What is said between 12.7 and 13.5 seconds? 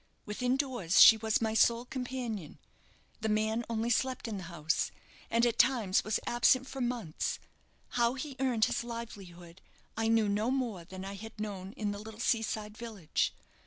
village.